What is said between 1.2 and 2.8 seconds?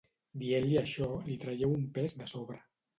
li traieu un pes de sobre.